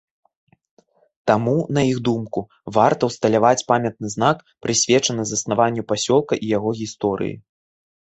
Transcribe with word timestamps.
Таму, 1.31 1.53
на 1.79 1.83
іх 1.89 1.99
думку, 2.07 2.39
варта 2.79 3.03
ўсталяваць 3.11 3.65
памятны 3.75 4.07
знак, 4.17 4.37
прысвечаны 4.67 5.21
заснаванню 5.29 5.89
пасёлка 5.95 6.33
і 6.45 6.55
яго 6.59 6.79
гісторыі. 6.85 7.33